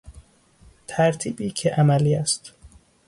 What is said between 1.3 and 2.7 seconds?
که عملی است